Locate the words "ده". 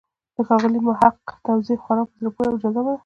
2.95-2.99